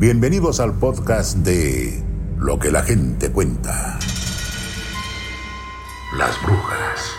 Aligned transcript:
Bienvenidos 0.00 0.60
al 0.60 0.74
podcast 0.74 1.38
de 1.38 2.04
Lo 2.38 2.60
que 2.60 2.70
la 2.70 2.84
gente 2.84 3.32
cuenta. 3.32 3.98
Las 6.16 6.40
brujas. 6.40 7.16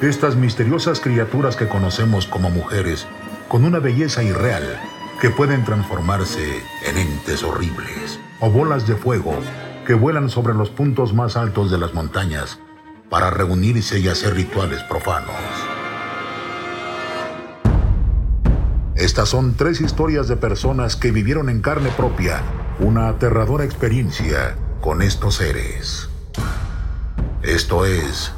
Estas 0.00 0.34
misteriosas 0.34 0.98
criaturas 0.98 1.54
que 1.56 1.68
conocemos 1.68 2.26
como 2.26 2.48
mujeres, 2.48 3.06
con 3.48 3.66
una 3.66 3.80
belleza 3.80 4.22
irreal, 4.22 4.80
que 5.20 5.28
pueden 5.28 5.62
transformarse 5.66 6.62
en 6.88 6.96
entes 6.96 7.42
horribles 7.42 8.18
o 8.40 8.48
bolas 8.48 8.86
de 8.86 8.96
fuego 8.96 9.34
que 9.86 9.92
vuelan 9.92 10.30
sobre 10.30 10.54
los 10.54 10.70
puntos 10.70 11.12
más 11.12 11.36
altos 11.36 11.70
de 11.70 11.76
las 11.76 11.92
montañas 11.92 12.60
para 13.10 13.28
reunirse 13.28 13.98
y 13.98 14.08
hacer 14.08 14.32
rituales 14.36 14.82
profanos. 14.84 15.36
Estas 18.94 19.30
son 19.30 19.54
tres 19.54 19.80
historias 19.80 20.28
de 20.28 20.36
personas 20.36 20.96
que 20.96 21.12
vivieron 21.12 21.48
en 21.48 21.62
carne 21.62 21.90
propia 21.96 22.42
una 22.78 23.08
aterradora 23.08 23.64
experiencia 23.64 24.54
con 24.82 25.00
estos 25.00 25.36
seres. 25.36 26.10
Esto 27.42 27.86
es 27.86 28.32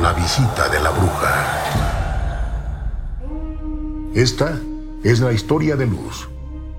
La 0.00 0.12
visita 0.12 0.68
de 0.68 0.80
la 0.80 0.90
bruja. 0.90 1.44
Esta 4.14 4.58
es 5.02 5.20
la 5.20 5.32
historia 5.32 5.76
de 5.76 5.86
Luz, 5.86 6.28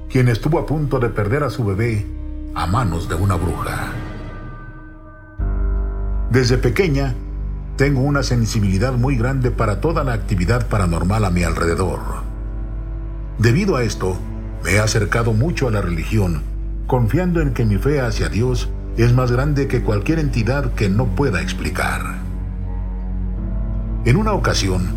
quien 0.09 0.29
estuvo 0.29 0.57
a 0.57 0.65
punto 0.65 0.99
de 0.99 1.09
perder 1.09 1.43
a 1.43 1.49
su 1.49 1.65
bebé 1.65 2.07
a 2.55 2.65
manos 2.65 3.09
de 3.09 3.15
una 3.15 3.35
bruja. 3.35 3.91
Desde 6.29 6.57
pequeña, 6.57 7.13
tengo 7.75 8.01
una 8.01 8.23
sensibilidad 8.23 8.93
muy 8.93 9.17
grande 9.17 9.51
para 9.51 9.81
toda 9.81 10.03
la 10.03 10.13
actividad 10.13 10.67
paranormal 10.67 11.25
a 11.25 11.29
mi 11.29 11.43
alrededor. 11.43 12.28
Debido 13.39 13.77
a 13.77 13.83
esto, 13.83 14.17
me 14.65 14.73
he 14.73 14.79
acercado 14.81 15.31
mucho 15.31 15.69
a 15.69 15.71
la 15.71 15.81
religión, 15.81 16.43
confiando 16.87 17.39
en 17.39 17.53
que 17.53 17.63
mi 17.63 17.77
fe 17.77 18.01
hacia 18.01 18.27
Dios 18.27 18.67
es 18.97 19.13
más 19.13 19.31
grande 19.31 19.69
que 19.69 19.81
cualquier 19.81 20.19
entidad 20.19 20.73
que 20.73 20.89
no 20.89 21.15
pueda 21.15 21.41
explicar. 21.41 22.17
En 24.03 24.17
una 24.17 24.33
ocasión, 24.33 24.89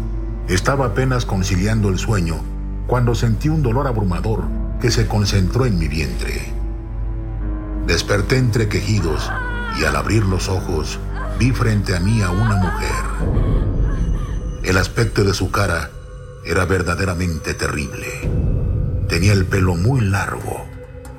estaba 0.48 0.86
apenas 0.86 1.24
conciliando 1.24 1.88
el 1.88 2.00
sueño 2.00 2.34
cuando 2.88 3.14
sentí 3.14 3.48
un 3.48 3.62
dolor 3.62 3.86
abrumador 3.86 4.42
que 4.80 4.90
se 4.90 5.06
concentró 5.06 5.64
en 5.64 5.78
mi 5.78 5.86
vientre. 5.86 6.52
Desperté 7.86 8.38
entre 8.38 8.68
quejidos 8.68 9.30
y 9.80 9.84
al 9.84 9.94
abrir 9.94 10.24
los 10.24 10.48
ojos 10.48 10.98
vi 11.38 11.52
frente 11.52 11.94
a 11.94 12.00
mí 12.00 12.20
a 12.22 12.30
una 12.30 12.56
mujer. 12.56 13.04
El 14.64 14.78
aspecto 14.78 15.22
de 15.22 15.32
su 15.32 15.52
cara 15.52 15.90
era 16.44 16.64
verdaderamente 16.64 17.54
terrible. 17.54 18.30
Tenía 19.08 19.32
el 19.32 19.46
pelo 19.46 19.74
muy 19.74 20.00
largo 20.00 20.66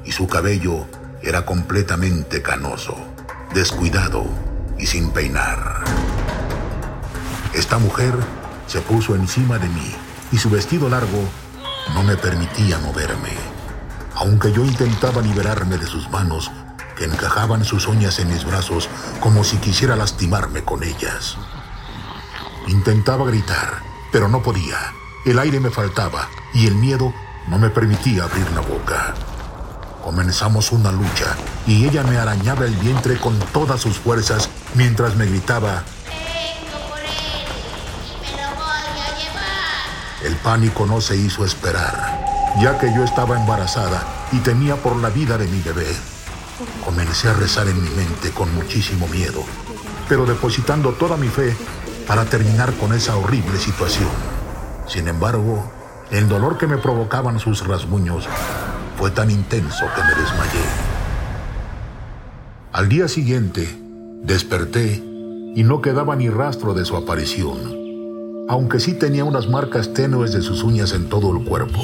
y 0.03 0.11
su 0.11 0.27
cabello 0.27 0.85
era 1.21 1.45
completamente 1.45 2.41
canoso, 2.41 2.95
descuidado 3.53 4.25
y 4.77 4.85
sin 4.85 5.11
peinar. 5.11 5.83
Esta 7.53 7.77
mujer 7.77 8.13
se 8.67 8.81
puso 8.81 9.15
encima 9.15 9.59
de 9.59 9.69
mí 9.69 9.91
y 10.31 10.37
su 10.37 10.49
vestido 10.49 10.89
largo 10.89 11.23
no 11.93 12.03
me 12.03 12.17
permitía 12.17 12.79
moverme. 12.79 13.31
Aunque 14.15 14.51
yo 14.51 14.65
intentaba 14.65 15.21
liberarme 15.21 15.77
de 15.77 15.87
sus 15.87 16.09
manos, 16.09 16.51
que 16.97 17.05
encajaban 17.05 17.65
sus 17.65 17.87
uñas 17.87 18.19
en 18.19 18.29
mis 18.29 18.45
brazos 18.45 18.89
como 19.19 19.43
si 19.43 19.57
quisiera 19.57 19.95
lastimarme 19.95 20.63
con 20.63 20.83
ellas. 20.83 21.37
Intentaba 22.67 23.25
gritar, 23.25 23.81
pero 24.11 24.27
no 24.27 24.41
podía. 24.41 24.93
El 25.25 25.39
aire 25.39 25.61
me 25.61 25.69
faltaba 25.69 26.27
y 26.53 26.67
el 26.67 26.75
miedo 26.75 27.13
no 27.47 27.57
me 27.57 27.69
permitía 27.69 28.25
abrir 28.25 28.49
la 28.51 28.59
boca. 28.59 29.13
Comenzamos 30.03 30.73
una 30.73 30.91
lucha 30.91 31.37
y 31.65 31.85
ella 31.85 32.03
me 32.03 32.17
arañaba 32.17 32.65
el 32.65 32.75
vientre 32.75 33.17
con 33.17 33.39
todas 33.53 33.79
sus 33.79 33.97
fuerzas 33.97 34.49
mientras 34.75 35.15
me 35.15 35.25
gritaba, 35.25 35.83
El 40.25 40.37
pánico 40.37 40.85
no 40.85 41.01
se 41.01 41.17
hizo 41.17 41.43
esperar, 41.43 42.55
ya 42.61 42.79
que 42.79 42.93
yo 42.93 43.03
estaba 43.03 43.37
embarazada 43.37 44.27
y 44.31 44.39
temía 44.39 44.77
por 44.77 44.95
la 44.95 45.09
vida 45.09 45.37
de 45.37 45.47
mi 45.47 45.61
bebé. 45.61 45.87
Comencé 46.85 47.27
a 47.27 47.33
rezar 47.33 47.67
en 47.67 47.83
mi 47.83 47.89
mente 47.89 48.31
con 48.31 48.53
muchísimo 48.55 49.05
miedo, 49.09 49.43
pero 50.07 50.25
depositando 50.25 50.93
toda 50.93 51.17
mi 51.17 51.27
fe 51.27 51.53
para 52.07 52.23
terminar 52.23 52.71
con 52.75 52.93
esa 52.93 53.17
horrible 53.17 53.59
situación. 53.59 54.42
Sin 54.87 55.07
embargo, 55.07 55.63
el 56.11 56.27
dolor 56.27 56.57
que 56.57 56.67
me 56.67 56.77
provocaban 56.77 57.39
sus 57.39 57.65
rasguños 57.65 58.27
fue 58.97 59.11
tan 59.11 59.31
intenso 59.31 59.85
que 59.95 60.01
me 60.01 60.21
desmayé. 60.21 60.65
Al 62.71 62.89
día 62.89 63.07
siguiente, 63.07 63.67
desperté 64.23 65.03
y 65.55 65.63
no 65.63 65.81
quedaba 65.81 66.15
ni 66.15 66.29
rastro 66.29 66.73
de 66.73 66.85
su 66.85 66.95
aparición, 66.95 68.47
aunque 68.49 68.79
sí 68.79 68.93
tenía 68.93 69.23
unas 69.23 69.47
marcas 69.47 69.93
tenues 69.93 70.33
de 70.33 70.41
sus 70.41 70.63
uñas 70.63 70.93
en 70.93 71.09
todo 71.09 71.35
el 71.35 71.45
cuerpo. 71.45 71.79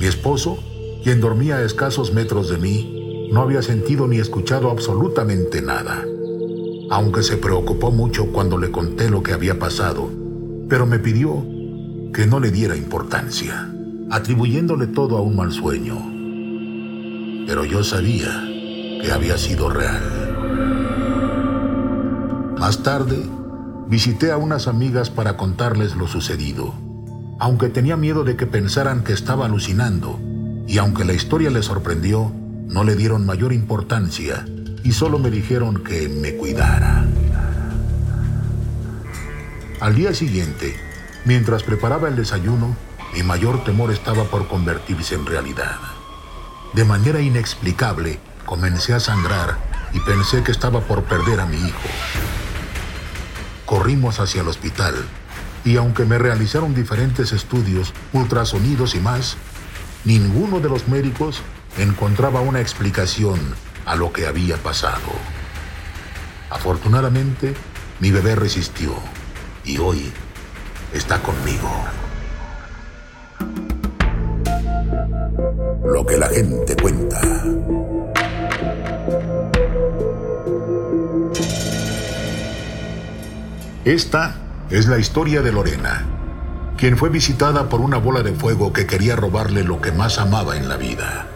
Mi 0.00 0.06
esposo, 0.06 0.58
quien 1.04 1.20
dormía 1.20 1.56
a 1.56 1.62
escasos 1.62 2.12
metros 2.12 2.48
de 2.48 2.58
mí, 2.58 3.28
no 3.32 3.40
había 3.42 3.62
sentido 3.62 4.06
ni 4.08 4.18
escuchado 4.18 4.70
absolutamente 4.70 5.62
nada, 5.62 6.04
aunque 6.90 7.22
se 7.22 7.36
preocupó 7.36 7.90
mucho 7.90 8.26
cuando 8.32 8.58
le 8.58 8.70
conté 8.70 9.08
lo 9.08 9.22
que 9.22 9.32
había 9.32 9.58
pasado, 9.58 10.10
pero 10.68 10.86
me 10.86 10.98
pidió 10.98 11.42
que 12.12 12.26
no 12.26 12.40
le 12.40 12.50
diera 12.50 12.76
importancia, 12.76 13.68
atribuyéndole 14.10 14.86
todo 14.86 15.16
a 15.16 15.22
un 15.22 15.36
mal 15.36 15.52
sueño. 15.52 15.96
Pero 17.46 17.64
yo 17.64 17.82
sabía 17.82 18.48
que 19.02 19.10
había 19.10 19.38
sido 19.38 19.70
real. 19.70 20.02
Más 22.58 22.82
tarde, 22.82 23.18
visité 23.88 24.30
a 24.30 24.36
unas 24.36 24.68
amigas 24.68 25.10
para 25.10 25.36
contarles 25.36 25.96
lo 25.96 26.06
sucedido, 26.06 26.74
aunque 27.40 27.68
tenía 27.68 27.96
miedo 27.96 28.24
de 28.24 28.36
que 28.36 28.46
pensaran 28.46 29.02
que 29.02 29.12
estaba 29.12 29.46
alucinando, 29.46 30.20
y 30.68 30.78
aunque 30.78 31.04
la 31.04 31.14
historia 31.14 31.50
les 31.50 31.64
sorprendió, 31.64 32.32
no 32.68 32.84
le 32.84 32.94
dieron 32.94 33.26
mayor 33.26 33.52
importancia 33.52 34.44
y 34.84 34.92
solo 34.92 35.18
me 35.18 35.30
dijeron 35.30 35.82
que 35.82 36.08
me 36.08 36.34
cuidara. 36.34 37.04
Al 39.80 39.94
día 39.94 40.14
siguiente, 40.14 40.76
Mientras 41.24 41.62
preparaba 41.62 42.08
el 42.08 42.16
desayuno, 42.16 42.76
mi 43.14 43.22
mayor 43.22 43.62
temor 43.62 43.92
estaba 43.92 44.24
por 44.24 44.48
convertirse 44.48 45.14
en 45.14 45.24
realidad. 45.24 45.78
De 46.72 46.84
manera 46.84 47.20
inexplicable, 47.20 48.18
comencé 48.44 48.94
a 48.94 49.00
sangrar 49.00 49.58
y 49.92 50.00
pensé 50.00 50.42
que 50.42 50.50
estaba 50.50 50.80
por 50.80 51.04
perder 51.04 51.40
a 51.40 51.46
mi 51.46 51.58
hijo. 51.58 51.78
Corrimos 53.66 54.18
hacia 54.18 54.40
el 54.40 54.48
hospital 54.48 54.94
y 55.64 55.76
aunque 55.76 56.04
me 56.04 56.18
realizaron 56.18 56.74
diferentes 56.74 57.32
estudios, 57.32 57.92
ultrasonidos 58.12 58.94
y 58.96 59.00
más, 59.00 59.36
ninguno 60.04 60.58
de 60.58 60.68
los 60.68 60.88
médicos 60.88 61.42
encontraba 61.78 62.40
una 62.40 62.60
explicación 62.60 63.38
a 63.86 63.94
lo 63.94 64.12
que 64.12 64.26
había 64.26 64.56
pasado. 64.56 65.12
Afortunadamente, 66.50 67.54
mi 68.00 68.10
bebé 68.10 68.34
resistió 68.34 68.92
y 69.64 69.78
hoy 69.78 70.12
está 70.92 71.18
conmigo. 71.20 71.70
Lo 75.84 76.06
que 76.06 76.16
la 76.16 76.28
gente 76.28 76.76
cuenta. 76.76 77.20
Esta 83.84 84.36
es 84.70 84.86
la 84.86 84.98
historia 84.98 85.42
de 85.42 85.52
Lorena, 85.52 86.06
quien 86.76 86.96
fue 86.96 87.08
visitada 87.08 87.68
por 87.68 87.80
una 87.80 87.98
bola 87.98 88.22
de 88.22 88.32
fuego 88.32 88.72
que 88.72 88.86
quería 88.86 89.16
robarle 89.16 89.64
lo 89.64 89.80
que 89.80 89.90
más 89.90 90.18
amaba 90.18 90.56
en 90.56 90.68
la 90.68 90.76
vida. 90.76 91.26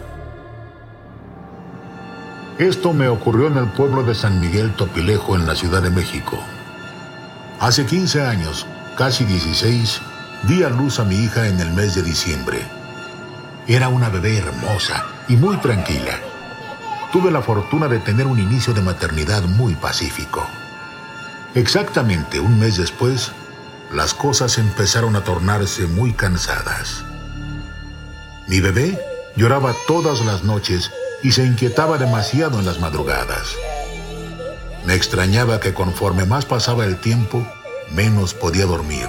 Esto 2.58 2.92
me 2.92 3.08
ocurrió 3.08 3.48
en 3.48 3.58
el 3.58 3.66
pueblo 3.72 4.02
de 4.02 4.14
San 4.14 4.40
Miguel 4.40 4.74
Topilejo, 4.76 5.36
en 5.36 5.46
la 5.46 5.54
Ciudad 5.54 5.82
de 5.82 5.90
México. 5.90 6.38
Hace 7.60 7.84
15 7.84 8.22
años, 8.22 8.66
casi 8.96 9.24
16, 9.26 10.00
di 10.44 10.62
a 10.62 10.70
luz 10.70 10.98
a 10.98 11.04
mi 11.04 11.16
hija 11.16 11.46
en 11.46 11.60
el 11.60 11.70
mes 11.72 11.94
de 11.94 12.02
diciembre. 12.02 12.66
Era 13.66 13.88
una 13.88 14.08
bebé 14.08 14.38
hermosa 14.38 15.04
y 15.28 15.36
muy 15.36 15.58
tranquila. 15.58 16.18
Tuve 17.12 17.30
la 17.30 17.42
fortuna 17.42 17.88
de 17.88 17.98
tener 17.98 18.26
un 18.26 18.38
inicio 18.38 18.72
de 18.72 18.80
maternidad 18.80 19.42
muy 19.42 19.74
pacífico. 19.74 20.46
Exactamente 21.54 22.40
un 22.40 22.58
mes 22.58 22.78
después, 22.78 23.32
las 23.92 24.14
cosas 24.14 24.56
empezaron 24.56 25.14
a 25.14 25.24
tornarse 25.24 25.86
muy 25.86 26.12
cansadas. 26.12 27.04
Mi 28.48 28.60
bebé 28.60 28.98
lloraba 29.36 29.74
todas 29.86 30.24
las 30.24 30.42
noches 30.42 30.90
y 31.22 31.32
se 31.32 31.44
inquietaba 31.44 31.98
demasiado 31.98 32.58
en 32.58 32.64
las 32.64 32.80
madrugadas. 32.80 33.54
Me 34.86 34.94
extrañaba 34.94 35.60
que 35.60 35.74
conforme 35.74 36.24
más 36.24 36.46
pasaba 36.46 36.84
el 36.84 36.96
tiempo, 36.98 37.46
menos 37.92 38.34
podía 38.34 38.66
dormir. 38.66 39.08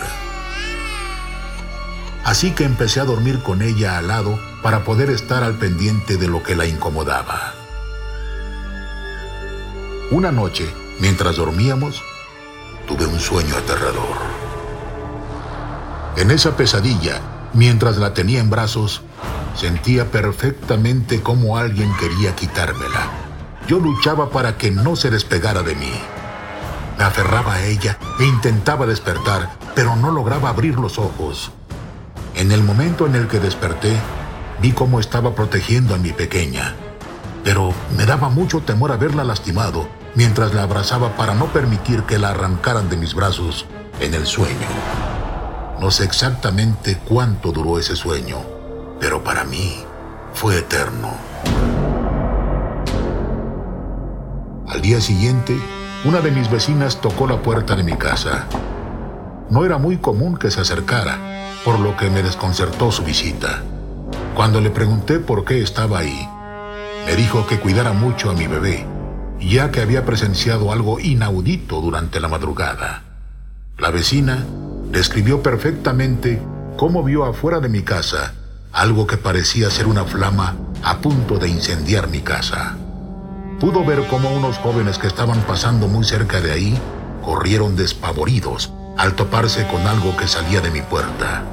así 2.24 2.52
que 2.52 2.66
empecé 2.66 3.00
a 3.00 3.06
dormir 3.06 3.40
con 3.40 3.62
ella 3.62 3.98
al 3.98 4.10
lado 4.10 4.38
para 4.62 4.84
poder 4.84 5.10
estar 5.10 5.44
al 5.44 5.56
pendiente 5.56 6.18
de 6.18 6.28
lo 6.28 6.44
que 6.44 6.56
la 6.56 6.66
incomodaba. 6.66 7.54
Una 10.12 10.32
noche, 10.32 10.66
mientras 11.00 11.38
dormíamos, 11.38 12.04
tuve 12.86 13.06
un 13.06 13.20
sueño 13.20 13.56
aterrador. 13.56 14.18
En 16.18 16.32
esa 16.32 16.58
pesadilla, 16.58 17.22
mientras 17.54 17.98
la 17.98 18.14
tenía 18.14 18.40
en 18.40 18.50
brazos, 18.50 19.04
sentía 19.56 20.12
perfectamente 20.12 21.22
cómo 21.22 21.58
alguien 21.58 21.92
quería 21.98 22.36
quitármela. 22.36 23.10
Yo 23.68 23.80
luchaba 23.80 24.30
para 24.30 24.58
que 24.58 24.72
no 24.72 24.96
se 24.96 25.10
despegara 25.10 25.62
de 25.64 25.76
mí. 25.76 25.94
Me 26.98 27.04
aferraba 27.04 27.54
a 27.54 27.66
ella 27.66 27.98
e 28.20 28.26
intentaba 28.26 28.86
despertar, 28.86 29.50
pero 29.76 29.96
no 29.96 30.12
lograba 30.12 30.50
abrir 30.50 30.80
los 30.80 30.98
ojos. 30.98 31.52
En 32.36 32.52
el 32.52 32.64
momento 32.64 33.06
en 33.06 33.16
el 33.16 33.28
que 33.28 33.40
desperté, 33.40 33.96
vi 34.62 34.72
cómo 34.72 35.00
estaba 35.00 35.36
protegiendo 35.36 35.94
a 35.94 35.98
mi 35.98 36.12
pequeña, 36.12 36.76
pero 37.44 37.74
me 37.96 38.06
daba 38.06 38.30
mucho 38.30 38.62
temor 38.62 38.92
haberla 38.92 39.24
lastimado 39.24 39.88
mientras 40.16 40.54
la 40.54 40.64
abrazaba 40.64 41.16
para 41.16 41.36
no 41.36 41.46
permitir 41.48 42.04
que 42.04 42.18
la 42.18 42.30
arrancaran 42.30 42.90
de 42.90 42.98
mis 42.98 43.14
brazos 43.14 43.66
en 44.00 44.16
el 44.16 44.26
sueño. 44.26 44.68
No 45.80 45.92
sé 45.92 46.06
exactamente 46.06 46.98
cuánto 47.08 47.52
duró 47.52 47.78
ese 47.78 47.96
sueño, 47.96 48.38
pero 49.00 49.24
para 49.24 49.44
mí 49.44 49.84
fue 50.34 50.58
eterno. 50.58 51.14
Al 54.68 54.82
día 54.82 55.00
siguiente, 55.00 55.60
una 56.06 56.22
de 56.22 56.32
mis 56.32 56.50
vecinas 56.50 57.02
tocó 57.02 57.28
la 57.28 57.42
puerta 57.42 57.76
de 57.76 57.84
mi 57.84 57.94
casa. 57.94 58.48
No 59.50 59.66
era 59.66 59.78
muy 59.78 59.98
común 59.98 60.38
que 60.38 60.52
se 60.52 60.62
acercara, 60.62 61.18
por 61.66 61.80
lo 61.80 61.98
que 61.98 62.10
me 62.10 62.24
desconcertó 62.24 62.92
su 62.92 63.04
visita. 63.04 63.64
Cuando 64.36 64.62
le 64.62 64.70
pregunté 64.70 65.20
por 65.20 65.46
qué 65.46 65.62
estaba 65.62 66.00
ahí, 66.00 66.30
me 67.06 67.16
dijo 67.16 67.48
que 67.48 67.60
cuidara 67.60 67.94
mucho 67.94 68.30
a 68.30 68.34
mi 68.34 68.48
bebé, 68.48 68.86
ya 69.40 69.72
que 69.72 69.82
había 69.82 70.06
presenciado 70.06 70.72
algo 70.72 71.00
inaudito 71.00 71.82
durante 71.82 72.20
la 72.20 72.28
madrugada. 72.28 73.04
La 73.78 73.90
vecina 73.90 74.46
describió 74.92 75.42
perfectamente 75.42 76.42
cómo 76.78 77.04
vio 77.04 77.26
afuera 77.26 77.60
de 77.60 77.70
mi 77.70 77.82
casa 77.82 78.34
algo 78.72 79.08
que 79.08 79.18
parecía 79.18 79.72
ser 79.72 79.88
una 79.88 80.06
flama 80.06 80.56
a 80.84 81.00
punto 81.00 81.40
de 81.40 81.50
incendiar 81.50 82.08
mi 82.10 82.22
casa. 82.22 82.78
Pudo 83.60 83.84
ver 83.84 84.06
cómo 84.08 84.30
unos 84.30 84.60
jóvenes 84.60 85.00
que 85.00 85.08
estaban 85.08 85.42
pasando 85.42 85.88
muy 85.88 86.06
cerca 86.06 86.42
de 86.42 86.52
ahí 86.52 86.80
corrieron 87.26 87.76
despavoridos 87.76 88.72
al 88.98 89.16
toparse 89.16 89.66
con 89.68 89.82
algo 89.88 90.16
que 90.16 90.28
salía 90.28 90.62
de 90.62 90.70
mi 90.70 90.82
puerta. 90.82 91.44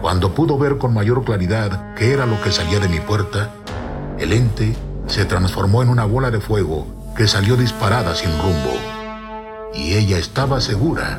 Cuando 0.00 0.34
pudo 0.36 0.58
ver 0.58 0.78
con 0.78 0.94
mayor 0.94 1.24
claridad 1.24 1.94
qué 1.96 2.12
era 2.12 2.26
lo 2.26 2.40
que 2.40 2.52
salía 2.52 2.78
de 2.78 2.88
mi 2.88 3.00
puerta, 3.00 3.50
el 4.20 4.32
ente 4.32 4.76
se 5.08 5.24
transformó 5.24 5.82
en 5.82 5.88
una 5.88 6.04
bola 6.04 6.30
de 6.30 6.40
fuego 6.40 7.12
que 7.16 7.26
salió 7.26 7.56
disparada 7.56 8.14
sin 8.14 8.30
rumbo. 8.30 8.72
Y 9.74 9.94
ella 9.94 10.16
estaba 10.18 10.60
segura 10.60 11.18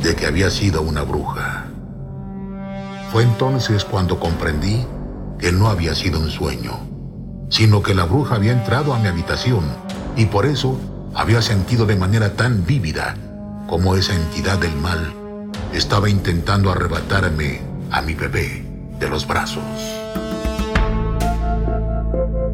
de 0.00 0.14
que 0.14 0.26
había 0.26 0.48
sido 0.48 0.82
una 0.82 1.02
bruja. 1.02 1.66
Fue 3.10 3.24
entonces 3.24 3.84
cuando 3.84 4.20
comprendí 4.20 4.86
que 5.40 5.50
no 5.50 5.68
había 5.68 5.94
sido 5.94 6.20
un 6.20 6.30
sueño, 6.30 6.95
sino 7.48 7.82
que 7.82 7.94
la 7.94 8.04
bruja 8.04 8.36
había 8.36 8.52
entrado 8.52 8.94
a 8.94 8.98
mi 8.98 9.08
habitación 9.08 9.64
y 10.16 10.26
por 10.26 10.46
eso 10.46 10.78
había 11.14 11.42
sentido 11.42 11.86
de 11.86 11.96
manera 11.96 12.34
tan 12.34 12.66
vívida 12.66 13.14
como 13.66 13.96
esa 13.96 14.14
entidad 14.14 14.58
del 14.58 14.74
mal 14.76 15.14
estaba 15.72 16.08
intentando 16.08 16.70
arrebatarme 16.70 17.60
a 17.90 18.02
mi 18.02 18.14
bebé 18.14 18.64
de 18.98 19.08
los 19.08 19.26
brazos. 19.26 19.62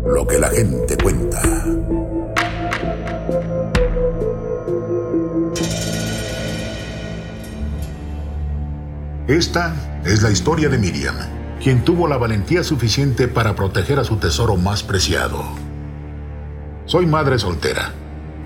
Lo 0.06 0.26
que 0.26 0.38
la 0.38 0.50
gente 0.50 0.96
cuenta. 0.96 1.40
Esta 9.28 9.74
es 10.04 10.22
la 10.22 10.30
historia 10.30 10.68
de 10.68 10.78
Miriam, 10.78 11.14
quien 11.62 11.84
tuvo 11.84 12.08
la 12.08 12.16
valentía 12.16 12.64
suficiente 12.64 13.28
para 13.28 13.54
proteger 13.54 14.00
a 14.00 14.04
su 14.04 14.16
tesoro 14.16 14.56
más 14.56 14.82
preciado. 14.82 15.44
Soy 16.86 17.06
madre 17.06 17.38
soltera, 17.38 17.92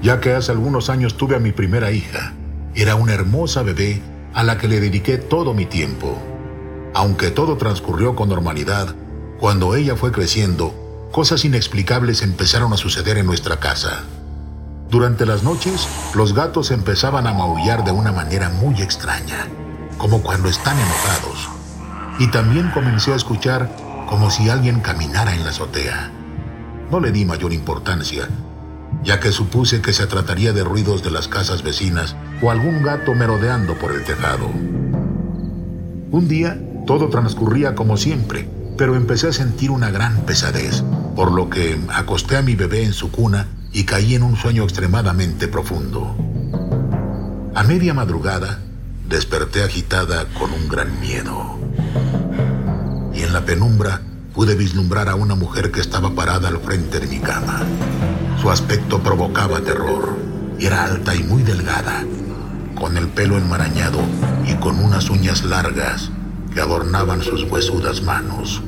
ya 0.02 0.20
que 0.20 0.34
hace 0.34 0.52
algunos 0.52 0.90
años 0.90 1.16
tuve 1.16 1.34
a 1.34 1.40
mi 1.40 1.52
primera 1.52 1.90
hija. 1.92 2.34
Era 2.74 2.94
una 2.94 3.14
hermosa 3.14 3.62
bebé 3.62 4.02
a 4.34 4.42
la 4.42 4.58
que 4.58 4.68
le 4.68 4.80
dediqué 4.80 5.16
todo 5.16 5.54
mi 5.54 5.64
tiempo. 5.64 6.18
Aunque 6.94 7.30
todo 7.30 7.56
transcurrió 7.56 8.14
con 8.14 8.28
normalidad, 8.28 8.94
cuando 9.40 9.74
ella 9.74 9.96
fue 9.96 10.12
creciendo, 10.12 11.08
cosas 11.10 11.46
inexplicables 11.46 12.20
empezaron 12.20 12.74
a 12.74 12.76
suceder 12.76 13.16
en 13.16 13.24
nuestra 13.24 13.58
casa. 13.58 14.04
Durante 14.90 15.24
las 15.24 15.42
noches, 15.42 15.88
los 16.14 16.34
gatos 16.34 16.70
empezaban 16.70 17.26
a 17.26 17.32
maullar 17.32 17.82
de 17.82 17.92
una 17.92 18.12
manera 18.12 18.50
muy 18.50 18.82
extraña 18.82 19.46
como 19.96 20.22
cuando 20.22 20.50
están 20.50 20.78
enojados. 20.78 21.55
Y 22.18 22.28
también 22.28 22.70
comencé 22.70 23.12
a 23.12 23.16
escuchar 23.16 23.70
como 24.08 24.30
si 24.30 24.48
alguien 24.48 24.80
caminara 24.80 25.34
en 25.34 25.44
la 25.44 25.50
azotea. 25.50 26.10
No 26.90 27.00
le 27.00 27.12
di 27.12 27.24
mayor 27.24 27.52
importancia, 27.52 28.28
ya 29.02 29.20
que 29.20 29.32
supuse 29.32 29.82
que 29.82 29.92
se 29.92 30.06
trataría 30.06 30.52
de 30.52 30.64
ruidos 30.64 31.02
de 31.02 31.10
las 31.10 31.28
casas 31.28 31.62
vecinas 31.62 32.16
o 32.40 32.50
algún 32.50 32.82
gato 32.82 33.14
merodeando 33.14 33.74
por 33.74 33.92
el 33.92 34.04
tejado. 34.04 34.46
Un 36.10 36.28
día 36.28 36.58
todo 36.86 37.08
transcurría 37.08 37.74
como 37.74 37.96
siempre, 37.96 38.48
pero 38.78 38.94
empecé 38.94 39.28
a 39.28 39.32
sentir 39.32 39.70
una 39.70 39.90
gran 39.90 40.22
pesadez, 40.22 40.84
por 41.14 41.32
lo 41.32 41.50
que 41.50 41.78
acosté 41.92 42.36
a 42.36 42.42
mi 42.42 42.54
bebé 42.54 42.84
en 42.84 42.92
su 42.92 43.10
cuna 43.10 43.48
y 43.72 43.84
caí 43.84 44.14
en 44.14 44.22
un 44.22 44.36
sueño 44.36 44.62
extremadamente 44.62 45.48
profundo. 45.48 46.16
A 47.54 47.62
media 47.64 47.94
madrugada, 47.94 48.60
desperté 49.08 49.62
agitada 49.62 50.26
con 50.38 50.52
un 50.52 50.68
gran 50.68 51.00
miedo. 51.00 51.65
La 53.36 53.44
penumbra 53.44 54.00
pude 54.32 54.54
vislumbrar 54.54 55.10
a 55.10 55.14
una 55.14 55.34
mujer 55.34 55.70
que 55.70 55.82
estaba 55.82 56.14
parada 56.14 56.48
al 56.48 56.58
frente 56.58 57.00
de 57.00 57.06
mi 57.06 57.18
cama. 57.18 57.60
Su 58.40 58.50
aspecto 58.50 59.02
provocaba 59.02 59.60
terror. 59.60 60.16
Era 60.58 60.84
alta 60.84 61.14
y 61.14 61.22
muy 61.22 61.42
delgada, 61.42 62.02
con 62.74 62.96
el 62.96 63.08
pelo 63.08 63.36
enmarañado 63.36 63.98
y 64.46 64.54
con 64.54 64.82
unas 64.82 65.10
uñas 65.10 65.44
largas 65.44 66.10
que 66.54 66.62
adornaban 66.62 67.20
sus 67.20 67.42
huesudas 67.42 68.00
manos. 68.00 68.62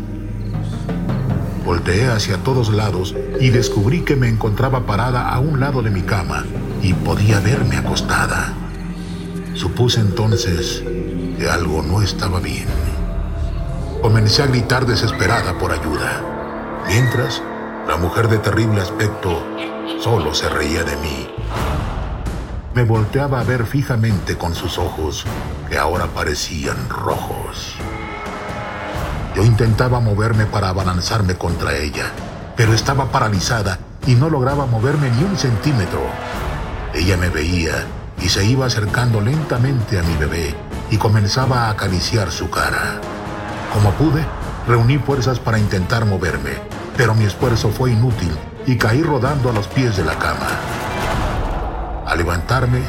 Volteé 1.65 2.09
hacia 2.09 2.37
todos 2.37 2.69
lados 2.71 3.15
y 3.41 3.49
descubrí 3.49 4.03
que 4.03 4.17
me 4.17 4.29
encontraba 4.29 4.85
parada 4.85 5.31
a 5.31 5.39
un 5.41 5.61
lado 5.61 5.81
de 5.81 5.89
mi 5.89 6.03
cama 6.03 6.45
y 6.83 6.93
podía 6.93 7.41
verme 7.41 7.79
acostada. 7.79 8.53
Supuse 9.55 10.01
entonces 10.01 10.83
que 11.39 11.49
algo 11.49 11.83
no 11.83 12.03
estaba 12.03 12.39
bien. 12.39 12.67
Comencé 14.09 14.43
a 14.43 14.47
gritar 14.47 14.87
desesperada 14.87 15.59
por 15.59 15.71
ayuda, 15.71 16.23
mientras 16.87 17.43
la 17.87 17.99
mujer 17.99 18.29
de 18.29 18.39
terrible 18.39 18.81
aspecto 18.81 19.45
solo 20.03 20.33
se 20.33 20.49
reía 20.49 20.83
de 20.83 20.97
mí. 20.97 21.29
Me 22.73 22.85
volteaba 22.85 23.39
a 23.39 23.45
ver 23.45 23.67
fijamente 23.67 24.39
con 24.39 24.55
sus 24.55 24.79
ojos, 24.79 25.27
que 25.69 25.77
ahora 25.77 26.07
parecían 26.07 26.89
rojos. 26.89 27.75
Yo 29.37 29.45
intentaba 29.45 30.01
moverme 30.01 30.47
para 30.47 30.71
abalanzarme 30.71 31.35
contra 31.35 31.77
ella, 31.77 32.07
pero 32.57 32.73
estaba 32.73 33.13
paralizada 33.13 33.79
y 34.07 34.15
no 34.15 34.31
lograba 34.31 34.65
moverme 34.65 35.11
ni 35.11 35.23
un 35.23 35.37
centímetro. 35.37 36.01
Ella 36.95 37.19
me 37.19 37.29
veía 37.29 37.85
y 38.23 38.31
se 38.31 38.43
iba 38.47 38.65
acercando 38.65 39.21
lentamente 39.21 39.99
a 39.99 40.03
mi 40.03 40.17
bebé 40.17 40.55
y 40.91 40.97
comenzaba 40.97 41.67
a 41.67 41.71
acariciar 41.73 42.31
su 42.31 42.49
cara. 42.49 43.03
Como 43.73 43.93
pude, 43.93 44.25
reuní 44.67 44.99
fuerzas 44.99 45.39
para 45.39 45.59
intentar 45.59 46.05
moverme, 46.05 46.53
pero 46.97 47.15
mi 47.15 47.25
esfuerzo 47.25 47.71
fue 47.71 47.93
inútil 47.93 48.33
y 48.67 48.77
caí 48.77 49.03
rodando 49.03 49.51
a 49.51 49.53
los 49.53 49.69
pies 49.69 49.97
de 49.97 50.05
la 50.05 50.19
cama. 50.19 50.49
Al 52.07 52.19
levantarme, 52.19 52.81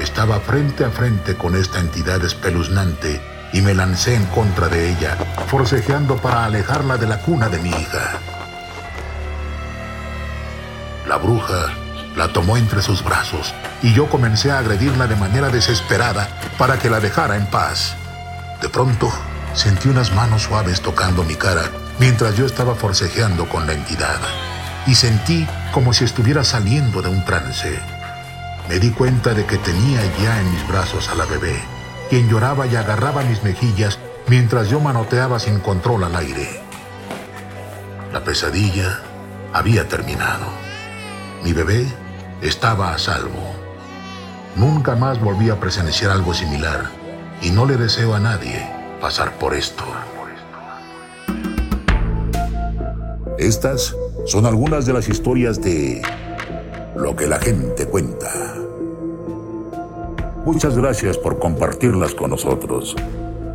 estaba 0.00 0.38
frente 0.40 0.84
a 0.84 0.90
frente 0.90 1.34
con 1.36 1.56
esta 1.56 1.80
entidad 1.80 2.24
espeluznante 2.24 3.20
y 3.52 3.62
me 3.62 3.74
lancé 3.74 4.14
en 4.14 4.24
contra 4.26 4.68
de 4.68 4.90
ella, 4.90 5.16
forcejeando 5.48 6.16
para 6.16 6.44
alejarla 6.44 6.96
de 6.98 7.06
la 7.06 7.18
cuna 7.18 7.48
de 7.48 7.58
mi 7.58 7.70
hija. 7.70 8.20
La 11.08 11.16
bruja 11.16 11.72
la 12.16 12.32
tomó 12.32 12.56
entre 12.56 12.82
sus 12.82 13.02
brazos 13.02 13.54
y 13.82 13.94
yo 13.94 14.08
comencé 14.08 14.50
a 14.50 14.58
agredirla 14.58 15.06
de 15.06 15.16
manera 15.16 15.48
desesperada 15.48 16.28
para 16.58 16.78
que 16.78 16.90
la 16.90 17.00
dejara 17.00 17.36
en 17.36 17.46
paz. 17.46 17.96
De 18.60 18.68
pronto, 18.68 19.10
sentí 19.54 19.88
unas 19.88 20.12
manos 20.14 20.42
suaves 20.42 20.80
tocando 20.80 21.24
mi 21.24 21.34
cara 21.34 21.70
mientras 21.98 22.36
yo 22.36 22.46
estaba 22.46 22.74
forcejeando 22.74 23.48
con 23.48 23.66
la 23.66 23.72
entidad 23.72 24.18
y 24.86 24.94
sentí 24.94 25.46
como 25.72 25.92
si 25.92 26.04
estuviera 26.04 26.44
saliendo 26.44 27.02
de 27.02 27.10
un 27.10 27.24
trance. 27.24 27.78
Me 28.68 28.78
di 28.78 28.90
cuenta 28.90 29.34
de 29.34 29.44
que 29.44 29.58
tenía 29.58 30.00
ya 30.22 30.40
en 30.40 30.50
mis 30.50 30.66
brazos 30.68 31.08
a 31.08 31.14
la 31.14 31.26
bebé, 31.26 31.58
quien 32.08 32.28
lloraba 32.28 32.66
y 32.66 32.76
agarraba 32.76 33.22
mis 33.22 33.42
mejillas 33.42 33.98
mientras 34.28 34.68
yo 34.68 34.80
manoteaba 34.80 35.38
sin 35.38 35.60
control 35.60 36.04
al 36.04 36.16
aire. 36.16 36.60
La 38.12 38.24
pesadilla 38.24 39.00
había 39.52 39.88
terminado. 39.88 40.46
Mi 41.44 41.52
bebé 41.52 41.86
estaba 42.40 42.94
a 42.94 42.98
salvo. 42.98 43.54
Nunca 44.56 44.96
más 44.96 45.20
volví 45.20 45.50
a 45.50 45.60
presenciar 45.60 46.10
algo 46.10 46.32
similar 46.34 46.90
y 47.42 47.50
no 47.50 47.66
le 47.66 47.76
deseo 47.76 48.14
a 48.14 48.20
nadie 48.20 48.77
pasar 49.00 49.32
por 49.38 49.54
esto. 49.54 49.84
Estas 53.38 53.94
son 54.26 54.46
algunas 54.46 54.84
de 54.86 54.92
las 54.92 55.08
historias 55.08 55.60
de 55.60 56.02
lo 56.96 57.14
que 57.14 57.26
la 57.26 57.38
gente 57.38 57.86
cuenta. 57.86 58.30
Muchas 60.44 60.76
gracias 60.76 61.18
por 61.18 61.38
compartirlas 61.38 62.14
con 62.14 62.30
nosotros. 62.30 62.96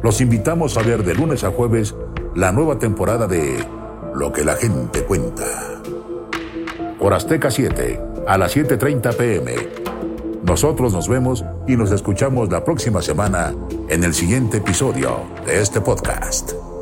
Los 0.02 0.22
invitamos 0.22 0.78
a 0.78 0.84
ver 0.84 1.04
de 1.04 1.16
lunes 1.16 1.44
a 1.44 1.52
jueves 1.52 1.96
la 2.36 2.52
nueva 2.52 2.80
temporada 2.80 3.28
de 3.28 3.66
Lo 4.16 4.32
que 4.32 4.46
la 4.46 4.56
gente 4.56 5.04
cuenta. 5.04 5.82
Por 7.00 7.14
Azteca 7.14 7.50
7, 7.50 8.00
a 8.28 8.38
las 8.38 8.56
7.30 8.56 9.16
pm. 9.16 9.83
Nosotros 10.44 10.94
nos 10.94 11.08
vemos 11.08 11.46
y 11.68 11.76
nos 11.76 11.92
escuchamos 11.92 12.50
la 12.50 12.64
próxima 12.64 13.02
semana 13.02 13.54
en 13.88 14.04
el 14.04 14.14
siguiente 14.14 14.58
episodio 14.58 15.22
de 15.46 15.62
este 15.62 15.80
podcast. 15.80 16.73